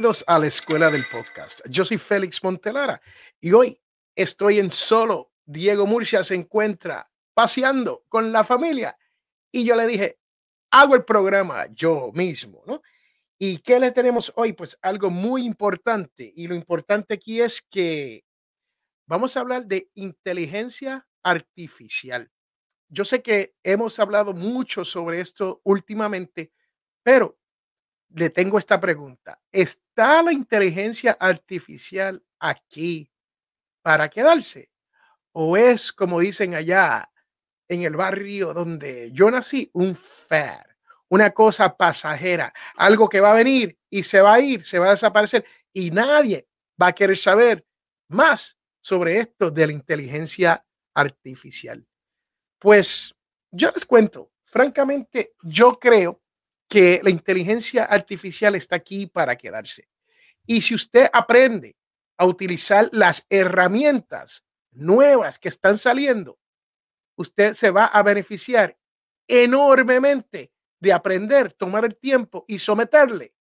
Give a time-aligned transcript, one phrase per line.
[0.00, 1.60] bienvenidos a la Escuela del Podcast.
[1.68, 3.02] Yo soy Félix Montelara
[3.38, 3.78] y hoy
[4.16, 5.30] estoy en solo.
[5.44, 8.96] Diego Murcia se encuentra paseando con la familia
[9.52, 10.18] y yo le dije,
[10.70, 12.80] hago el programa yo mismo, ¿no?
[13.38, 14.54] ¿Y qué le tenemos hoy?
[14.54, 18.24] Pues algo muy importante y lo importante aquí es que
[19.06, 22.30] vamos a hablar de inteligencia artificial.
[22.88, 26.52] Yo sé que hemos hablado mucho sobre esto últimamente,
[27.02, 27.38] pero
[28.14, 29.40] le tengo esta pregunta.
[29.52, 33.10] ¿Está la inteligencia artificial aquí
[33.82, 34.70] para quedarse?
[35.32, 37.10] ¿O es, como dicen allá
[37.68, 40.64] en el barrio donde yo nací, un fad,
[41.08, 44.88] una cosa pasajera, algo que va a venir y se va a ir, se va
[44.88, 46.48] a desaparecer y nadie
[46.80, 47.64] va a querer saber
[48.08, 50.64] más sobre esto de la inteligencia
[50.94, 51.86] artificial?
[52.58, 53.14] Pues
[53.52, 56.19] yo les cuento, francamente, yo creo
[56.70, 59.88] que la inteligencia artificial está aquí para quedarse.
[60.46, 61.76] Y si usted aprende
[62.16, 66.38] a utilizar las herramientas nuevas que están saliendo,
[67.16, 68.78] usted se va a beneficiar
[69.26, 73.34] enormemente de aprender, tomar el tiempo y someterle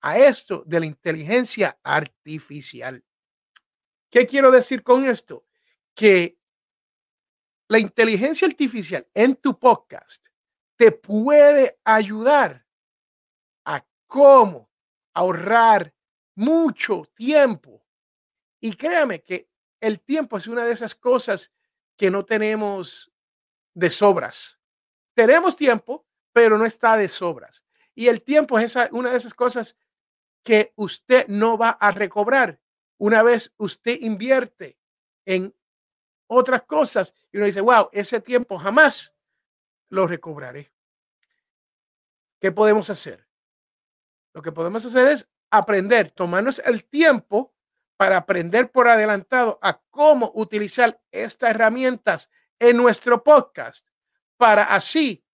[0.00, 3.04] a esto de la inteligencia artificial.
[4.08, 5.44] ¿Qué quiero decir con esto?
[5.96, 6.38] Que
[7.66, 10.28] la inteligencia artificial en tu podcast
[10.76, 12.67] te puede ayudar
[14.08, 14.68] cómo
[15.14, 15.94] ahorrar
[16.34, 17.84] mucho tiempo.
[18.60, 19.48] Y créame que
[19.80, 21.52] el tiempo es una de esas cosas
[21.96, 23.12] que no tenemos
[23.74, 24.58] de sobras.
[25.14, 27.64] Tenemos tiempo, pero no está de sobras.
[27.94, 29.76] Y el tiempo es una de esas cosas
[30.42, 32.60] que usted no va a recobrar
[32.98, 34.78] una vez usted invierte
[35.24, 35.54] en
[36.26, 39.14] otras cosas y uno dice, wow, ese tiempo jamás
[39.88, 40.72] lo recobraré.
[42.40, 43.27] ¿Qué podemos hacer?
[44.38, 47.52] Lo que podemos hacer es aprender, tomarnos el tiempo
[47.96, 53.84] para aprender por adelantado a cómo utilizar estas herramientas en nuestro podcast
[54.36, 55.24] para así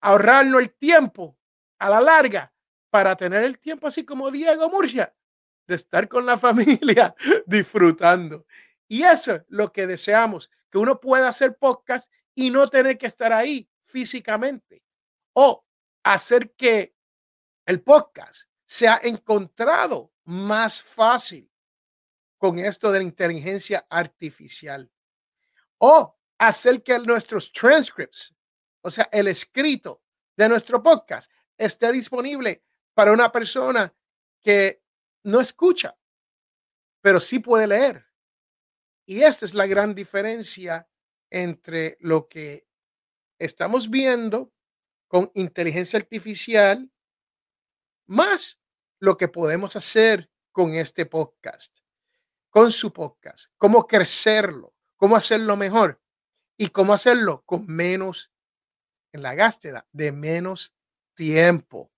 [0.00, 1.36] ahorrarnos el tiempo
[1.80, 2.54] a la larga
[2.88, 5.12] para tener el tiempo así como Diego Murcia
[5.66, 8.46] de estar con la familia disfrutando.
[8.86, 13.08] Y eso es lo que deseamos, que uno pueda hacer podcast y no tener que
[13.08, 14.84] estar ahí físicamente
[15.32, 15.66] o
[16.04, 16.95] hacer que
[17.66, 21.50] el podcast se ha encontrado más fácil
[22.38, 24.90] con esto de la inteligencia artificial.
[25.78, 28.34] O hacer que nuestros transcripts,
[28.82, 30.02] o sea, el escrito
[30.36, 33.92] de nuestro podcast, esté disponible para una persona
[34.42, 34.82] que
[35.24, 35.98] no escucha,
[37.00, 38.06] pero sí puede leer.
[39.06, 40.88] Y esta es la gran diferencia
[41.30, 42.68] entre lo que
[43.38, 44.52] estamos viendo
[45.08, 46.90] con inteligencia artificial
[48.06, 48.60] más
[48.98, 51.78] lo que podemos hacer con este podcast,
[52.50, 56.00] con su podcast, cómo crecerlo, cómo hacerlo mejor
[56.56, 58.32] y cómo hacerlo con menos
[59.12, 60.74] en la gásteda, de menos
[61.14, 61.90] tiempo.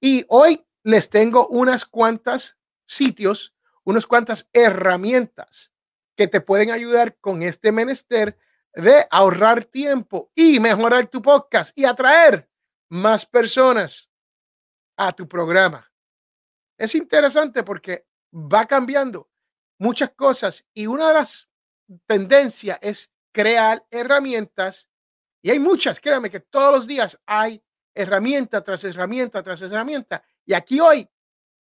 [0.00, 5.72] Y hoy les tengo unas cuantas sitios, unas cuantas herramientas
[6.14, 8.38] que te pueden ayudar con este menester
[8.74, 12.48] de ahorrar tiempo y mejorar tu podcast y atraer
[12.88, 14.10] más personas
[14.96, 15.90] a tu programa.
[16.78, 19.30] Es interesante porque va cambiando
[19.78, 21.48] muchas cosas y una de las
[22.06, 24.88] tendencias es crear herramientas
[25.42, 27.62] y hay muchas, créame que todos los días hay
[27.94, 31.08] herramienta tras herramienta tras herramienta y aquí hoy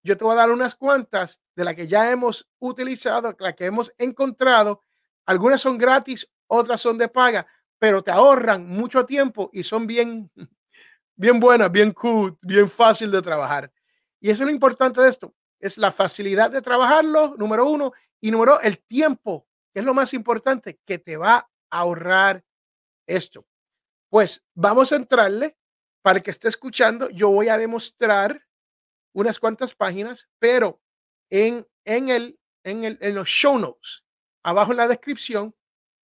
[0.04, 3.64] yo te voy a dar unas cuantas de las que ya hemos utilizado, las que
[3.64, 4.82] hemos encontrado.
[5.24, 7.46] Algunas son gratis, otras son de paga,
[7.78, 10.30] pero te ahorran mucho tiempo y son bien
[11.16, 13.72] bien buena, bien cool, bien fácil de trabajar.
[14.20, 18.30] Y eso es lo importante de esto, es la facilidad de trabajarlo, número uno, y
[18.30, 22.44] número el tiempo, es lo más importante, que te va a ahorrar
[23.06, 23.46] esto.
[24.08, 25.56] Pues vamos a entrarle
[26.02, 27.10] para que esté escuchando.
[27.10, 28.46] Yo voy a demostrar
[29.12, 30.80] unas cuantas páginas, pero
[31.30, 34.04] en, en, el, en, el, en los show notes,
[34.42, 35.54] abajo en la descripción,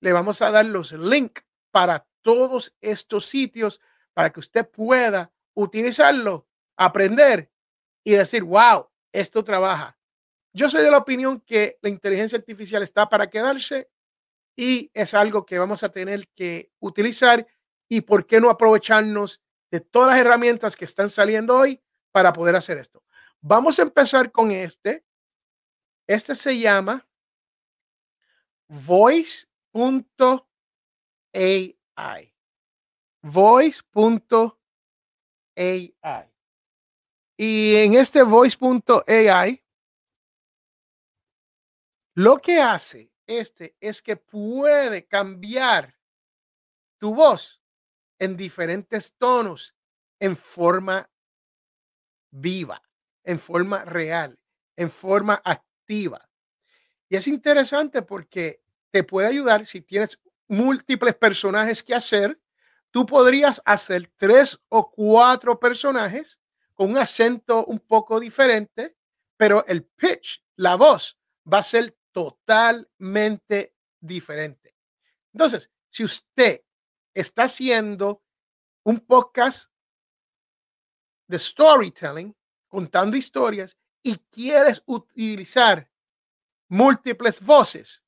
[0.01, 3.81] le vamos a dar los links para todos estos sitios
[4.15, 6.47] para que usted pueda utilizarlo,
[6.77, 7.51] aprender
[8.05, 9.99] y decir, wow, esto trabaja.
[10.53, 13.89] Yo soy de la opinión que la inteligencia artificial está para quedarse
[14.57, 17.47] y es algo que vamos a tener que utilizar
[17.89, 21.81] y por qué no aprovecharnos de todas las herramientas que están saliendo hoy
[22.13, 23.03] para poder hacer esto.
[23.41, 25.05] Vamos a empezar con este.
[26.07, 27.07] Este se llama
[28.69, 29.51] voice.ai
[33.23, 34.55] voice.ai.
[37.37, 39.65] Y en este voice.ai,
[42.15, 45.97] lo que hace este es que puede cambiar
[46.99, 47.63] tu voz
[48.19, 49.75] en diferentes tonos
[50.19, 51.11] en forma
[52.31, 52.83] viva,
[53.25, 54.39] en forma real,
[54.77, 56.29] en forma activa.
[57.09, 62.39] Y es interesante porque te puede ayudar si tienes múltiples personajes que hacer.
[62.91, 66.41] Tú podrías hacer tres o cuatro personajes
[66.75, 68.97] con un acento un poco diferente,
[69.37, 71.19] pero el pitch, la voz,
[71.51, 74.77] va a ser totalmente diferente.
[75.33, 76.63] Entonces, si usted
[77.15, 78.23] está haciendo
[78.83, 79.71] un podcast
[81.29, 85.91] de storytelling, contando historias, y quieres utilizar
[86.69, 88.03] múltiples voces,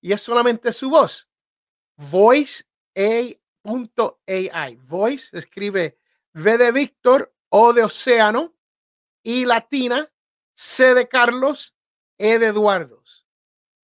[0.00, 1.28] y es solamente su voz,
[3.66, 4.76] voice.ai.
[4.76, 5.98] Voice escribe
[6.34, 8.54] V de Víctor, O de Océano,
[9.24, 10.10] I latina,
[10.54, 11.74] C de Carlos,
[12.18, 13.26] E de Eduardos.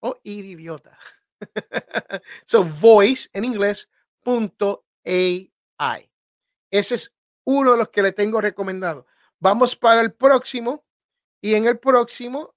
[0.01, 0.99] O oh, I de idiota.
[2.47, 3.91] so voice en inglés
[4.23, 6.11] punto AI.
[6.71, 7.15] Ese es
[7.45, 9.07] uno de los que le tengo recomendado.
[9.39, 10.85] Vamos para el próximo
[11.41, 12.55] y en el próximo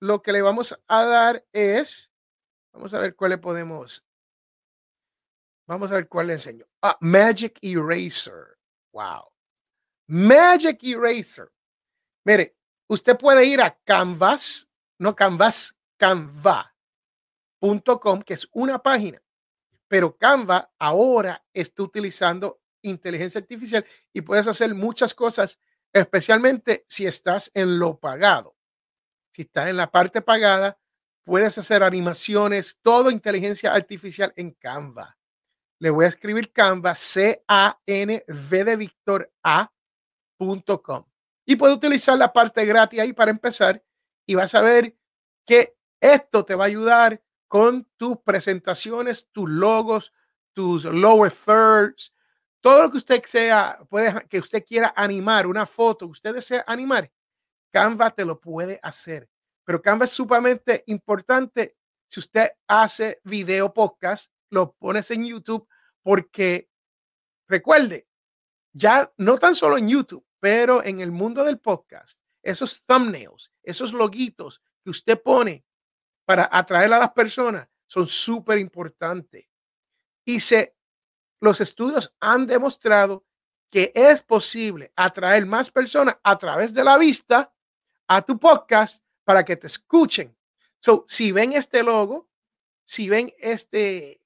[0.00, 2.12] lo que le vamos a dar es,
[2.72, 4.04] vamos a ver cuál le podemos,
[5.66, 6.66] vamos a ver cuál le enseño.
[6.82, 8.58] Ah, Magic Eraser.
[8.92, 9.30] Wow.
[10.08, 11.52] Magic Eraser.
[12.24, 12.56] Mire,
[12.88, 14.68] usted puede ir a Canvas,
[14.98, 16.72] no Canvas, Canva.com,
[18.22, 19.20] que es una página
[19.88, 25.58] pero Canva ahora está utilizando inteligencia artificial y puedes hacer muchas cosas,
[25.92, 28.56] especialmente si estás en lo pagado.
[29.32, 30.78] Si estás en la parte pagada,
[31.24, 35.18] puedes hacer animaciones, todo inteligencia artificial en Canva.
[35.78, 41.04] Le voy a escribir Canva, C-A-N-V de Víctor A.com.
[41.44, 43.82] Y puedes utilizar la parte gratis ahí para empezar
[44.26, 44.96] y vas a ver
[45.44, 50.12] que esto te va a ayudar con tus presentaciones, tus logos,
[50.52, 52.12] tus lower thirds,
[52.60, 57.12] todo lo que usted sea, puede, que usted quiera animar, una foto usted desea animar,
[57.70, 59.28] Canva te lo puede hacer.
[59.64, 61.76] Pero Canva es sumamente importante
[62.08, 65.68] si usted hace video podcast, lo pones en YouTube,
[66.02, 66.70] porque
[67.48, 68.08] recuerde,
[68.72, 73.92] ya no tan solo en YouTube, pero en el mundo del podcast, esos thumbnails, esos
[73.92, 75.64] loguitos que usted pone
[76.24, 79.48] para atraer a las personas son súper importantes.
[80.24, 80.76] Y se,
[81.40, 83.24] los estudios han demostrado
[83.70, 87.52] que es posible atraer más personas a través de la vista
[88.08, 90.36] a tu podcast para que te escuchen.
[90.80, 92.28] So, si ven este logo,
[92.84, 94.20] si ven este,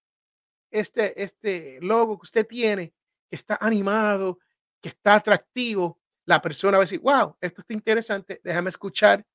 [0.70, 2.94] este, este logo que usted tiene,
[3.28, 4.38] que está animado,
[4.80, 9.26] que está atractivo, la persona va a decir, wow, esto está interesante, déjame escuchar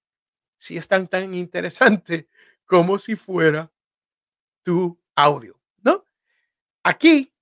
[0.58, 2.30] si es tan, tan interesante
[2.66, 3.72] como si fuera
[4.64, 6.06] tu audio, ¿no?
[6.84, 7.34] Aquí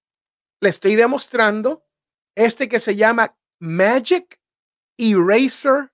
[0.60, 1.86] le estoy demostrando
[2.36, 4.40] este que se llama Magic
[4.98, 5.92] Eraser.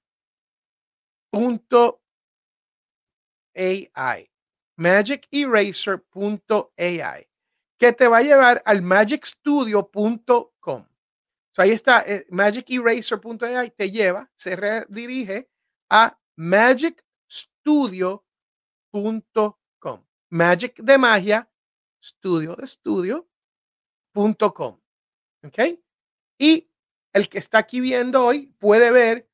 [3.60, 4.32] AI,
[4.77, 7.28] magiceraser.ai,
[7.79, 10.86] que te va a llevar al magicstudio.com.
[11.51, 15.50] So ahí está, eh, magiceraser.ai te lleva, se redirige
[15.89, 18.24] a magicstudio.com
[19.79, 20.05] com.
[20.29, 21.50] Magic de magia,
[22.01, 23.29] estudio de estudio.com.
[25.43, 25.59] ¿Ok?
[26.38, 26.69] Y
[27.13, 29.29] el que está aquí viendo hoy puede ver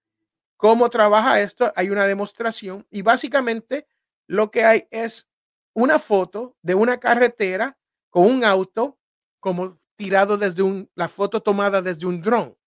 [0.58, 1.74] cómo trabaja esto.
[1.76, 3.88] Hay una demostración y básicamente
[4.28, 5.30] lo que hay es
[5.74, 7.78] una foto de una carretera
[8.16, 8.98] con un auto
[9.42, 12.58] como tirado desde un, la foto tomada desde un dron.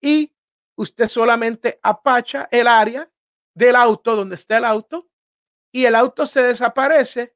[0.00, 0.32] Y
[0.76, 3.10] usted solamente apacha el área
[3.54, 5.10] del auto donde está el auto
[5.72, 7.34] y el auto se desaparece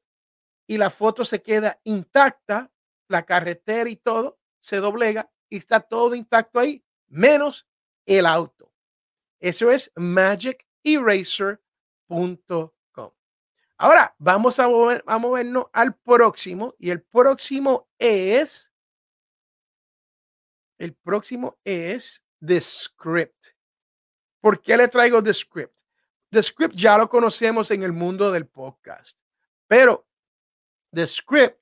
[0.67, 2.71] y la foto se queda intacta,
[3.09, 7.67] la carretera y todo se doblega y está todo intacto ahí, menos
[8.05, 8.71] el auto.
[9.41, 12.69] Eso es magiceraser.com.
[13.83, 18.71] Ahora vamos a, mover, a movernos al próximo y el próximo es,
[20.77, 23.47] el próximo es The Script.
[24.39, 25.75] ¿Por qué le traigo The Script?
[26.29, 29.19] The Script ya lo conocemos en el mundo del podcast,
[29.67, 30.07] pero
[30.93, 31.61] The Script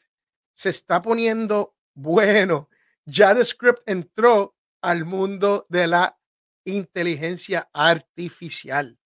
[0.53, 2.69] se está poniendo bueno.
[3.03, 6.19] Ya The Script entró al mundo de la
[6.65, 9.00] inteligencia artificial.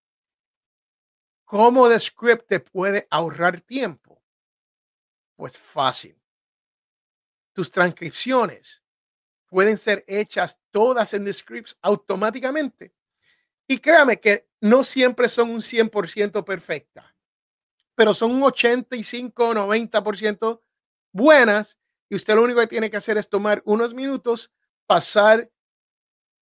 [1.46, 4.22] ¿Cómo The Script te puede ahorrar tiempo?
[5.36, 6.20] Pues fácil.
[7.54, 8.84] Tus transcripciones
[9.48, 12.94] pueden ser hechas todas en The Scripts automáticamente
[13.68, 17.16] Y créame que no siempre son un 100% perfecta,
[17.94, 20.62] pero son un 85 o 90%
[21.12, 21.78] buenas.
[22.10, 24.52] Y usted lo único que tiene que hacer es tomar unos minutos,
[24.88, 25.52] pasar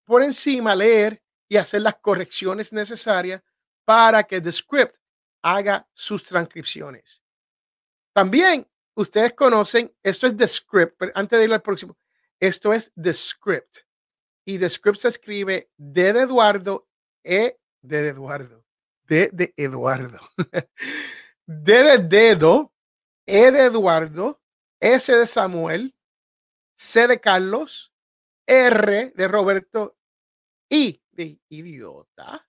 [0.04, 3.42] por encima, leer y hacer las correcciones necesarias
[3.84, 4.96] para que The Script
[5.42, 7.22] haga sus transcripciones.
[8.14, 11.96] También ustedes conocen, esto es The Script, pero antes de ir al próximo,
[12.40, 13.78] esto es The Script.
[14.46, 16.88] Y The Script se escribe D de Eduardo,
[17.22, 18.64] E de Eduardo,
[19.06, 20.20] D de Eduardo,
[21.46, 22.72] D de dedo,
[23.26, 24.40] E de Eduardo,
[24.80, 25.94] S de Samuel,
[26.76, 27.92] C de Carlos,
[28.46, 29.96] R de Roberto,
[30.68, 32.46] I de idiota,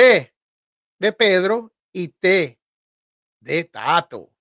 [0.00, 2.58] De Pedro y T
[3.38, 4.32] de Tato.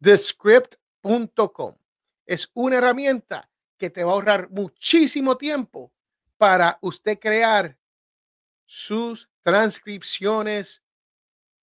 [0.00, 1.76] Thescript.com
[2.24, 5.92] es una herramienta que te va a ahorrar muchísimo tiempo
[6.38, 7.76] para usted crear
[8.64, 10.82] sus transcripciones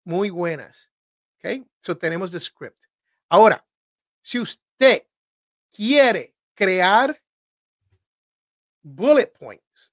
[0.03, 0.91] muy buenas.
[1.38, 2.86] Ok, so tenemos The Script.
[3.29, 3.65] Ahora,
[4.21, 5.07] si usted
[5.71, 7.19] quiere crear
[8.83, 9.91] bullet points,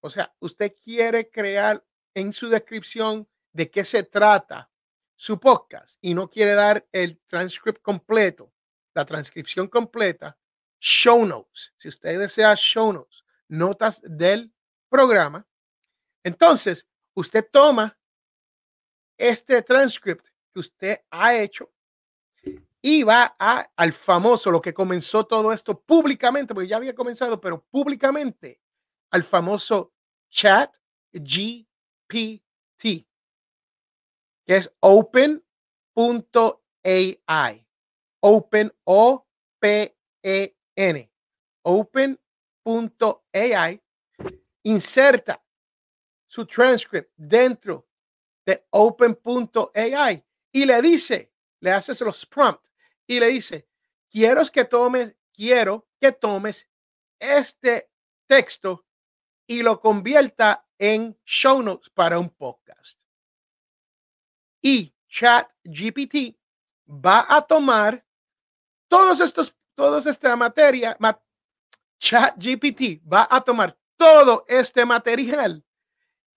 [0.00, 4.70] o sea, usted quiere crear en su descripción de qué se trata
[5.16, 8.52] su podcast y no quiere dar el transcript completo,
[8.94, 10.38] la transcripción completa,
[10.80, 11.72] show notes.
[11.76, 14.52] Si usted desea show notes, notas del
[14.88, 15.46] programa,
[16.22, 17.98] entonces usted toma
[19.16, 21.72] este transcript que usted ha hecho
[22.82, 23.24] y va
[23.76, 28.60] al famoso, lo que comenzó todo esto públicamente, porque ya había comenzado, pero públicamente,
[29.10, 29.94] al famoso
[30.28, 30.76] chat
[32.78, 35.46] Que es open.ai.
[38.20, 39.26] Open O
[39.60, 41.12] P E N.
[41.62, 42.42] Open.ai
[44.62, 45.44] inserta
[46.26, 47.86] su transcript dentro
[48.46, 52.72] de open.ai y le dice, le haces los prompts
[53.06, 53.68] y le dice,
[54.10, 56.68] quiero que tomes, quiero que tomes
[57.18, 57.90] este
[58.26, 58.86] texto
[59.46, 62.98] y lo convierta en show notes para un podcast.
[64.60, 66.36] Y Chat GPT
[66.88, 68.04] va a tomar
[68.88, 70.96] todos estos, toda esta materia,
[71.98, 75.64] Chat GPT va a tomar todo este material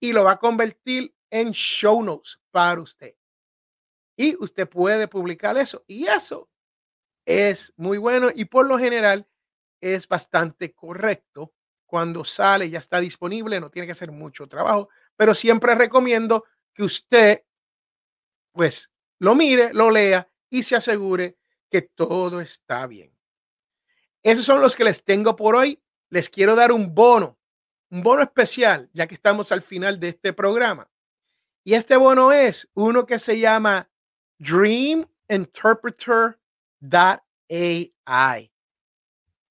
[0.00, 3.14] y lo va a convertir en show notes para usted.
[4.16, 5.84] Y usted puede publicar eso.
[5.86, 6.50] Y eso
[7.24, 9.28] es muy bueno y por lo general
[9.80, 11.54] es bastante correcto.
[11.88, 16.82] Cuando sale ya está disponible, no tiene que hacer mucho trabajo, pero siempre recomiendo que
[16.84, 17.42] usted
[18.52, 18.90] pues
[19.20, 21.38] lo mire, lo lea y se asegure
[21.70, 23.16] que todo está bien.
[24.22, 25.80] Esos son los que les tengo por hoy.
[26.10, 27.38] Les quiero dar un bono,
[27.90, 30.90] un bono especial, ya que estamos al final de este programa.
[31.62, 33.88] Y este bono es uno que se llama
[34.38, 36.38] Dream Interpreter
[37.48, 38.52] AI.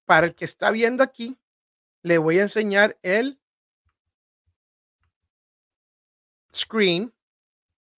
[0.05, 1.37] Para el que está viendo aquí,
[2.03, 3.39] le voy a enseñar el
[6.53, 7.13] screen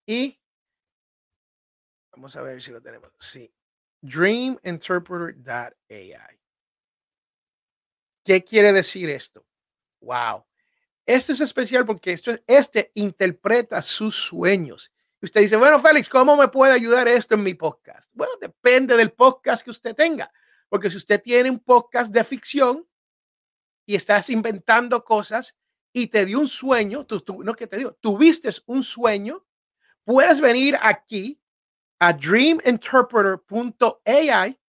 [0.05, 0.39] y
[2.11, 3.11] vamos a ver si lo tenemos.
[3.19, 3.53] Sí.
[4.01, 6.39] Dream AI.
[8.23, 9.45] ¿Qué quiere decir esto?
[10.01, 10.45] Wow.
[11.05, 14.91] Este es especial porque esto, este interpreta sus sueños
[15.21, 18.09] usted dice, bueno, Félix, ¿cómo me puede ayudar esto en mi podcast?
[18.13, 20.31] Bueno, depende del podcast que usted tenga.
[20.69, 22.87] Porque si usted tiene un podcast de ficción
[23.89, 25.57] y estás inventando cosas
[25.91, 29.43] y te dio un sueño, tú, no que te digo, tuviste un sueño,
[30.03, 31.41] puedes venir aquí
[31.97, 34.59] a dreaminterpreter.ai,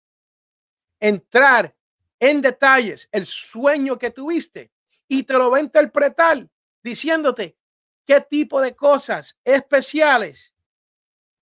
[1.00, 1.76] entrar
[2.18, 4.72] en detalles el sueño que tuviste
[5.06, 6.48] y te lo va a interpretar
[6.82, 7.58] diciéndote
[8.06, 10.54] qué tipo de cosas especiales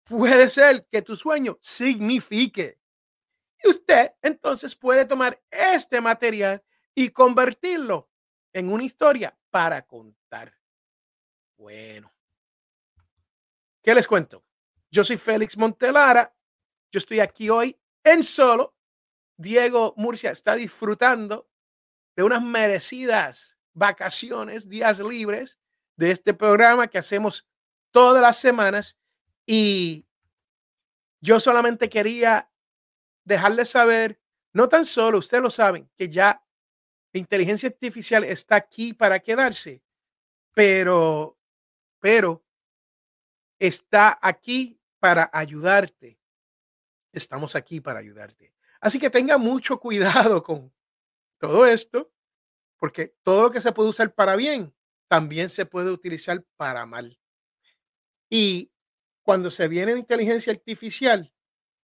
[0.02, 2.80] puede ser que tu sueño signifique.
[3.62, 6.64] Y usted entonces puede tomar este material
[6.99, 8.11] y convertirlo
[8.52, 10.59] en una historia para contar.
[11.57, 12.12] Bueno,
[13.85, 14.45] ¿qué les cuento?
[14.90, 16.35] Yo soy Félix Montelara.
[16.90, 18.75] Yo estoy aquí hoy en solo.
[19.37, 21.49] Diego Murcia está disfrutando
[22.17, 25.61] de unas merecidas vacaciones, días libres
[25.95, 27.47] de este programa que hacemos
[27.93, 28.99] todas las semanas
[29.47, 30.05] y
[31.21, 32.50] yo solamente quería
[33.23, 34.21] dejarles saber,
[34.52, 36.45] no tan solo, ustedes lo saben, que ya
[37.12, 39.83] la inteligencia artificial está aquí para quedarse,
[40.55, 41.38] pero,
[42.00, 42.45] pero
[43.59, 46.19] está aquí para ayudarte.
[47.12, 48.53] Estamos aquí para ayudarte.
[48.81, 50.73] Así que tenga mucho cuidado con
[51.38, 52.12] todo esto,
[52.77, 54.75] porque todo lo que se puede usar para bien
[55.09, 57.19] también se puede utilizar para mal.
[58.31, 58.71] Y
[59.23, 61.33] cuando se viene inteligencia artificial,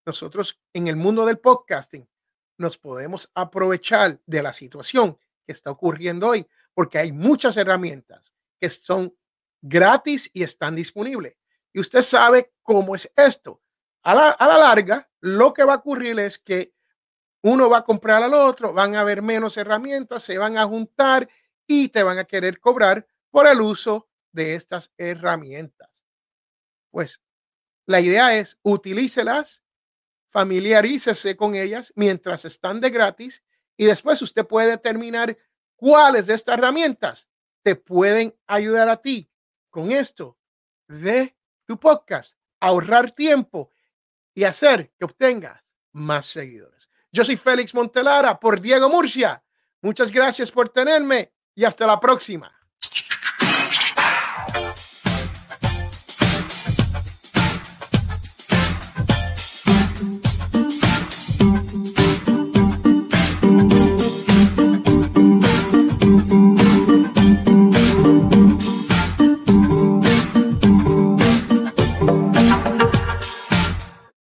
[0.05, 2.07] nosotros en el mundo del podcasting
[2.57, 8.69] nos podemos aprovechar de la situación que está ocurriendo hoy, porque hay muchas herramientas que
[8.69, 9.15] son
[9.61, 11.37] gratis y están disponibles.
[11.73, 13.61] Y usted sabe cómo es esto.
[14.03, 16.73] A la, a la larga, lo que va a ocurrir es que
[17.41, 21.29] uno va a comprar al otro, van a haber menos herramientas, se van a juntar
[21.67, 26.05] y te van a querer cobrar por el uso de estas herramientas.
[26.91, 27.21] Pues
[27.85, 29.61] la idea es utilícelas,
[30.35, 33.41] familiarícese con ellas mientras están de gratis
[33.77, 35.37] y después usted puede determinar
[35.77, 37.29] cuáles de estas herramientas
[37.63, 39.31] te pueden ayudar a ti
[39.69, 40.37] con esto
[40.89, 43.71] de tu podcast, ahorrar tiempo
[44.33, 45.63] y hacer que obtengas
[45.93, 46.89] más seguidores.
[47.13, 49.41] Yo soy Félix Montelara por Diego Murcia.
[49.81, 52.53] Muchas gracias por tenerme y hasta la próxima.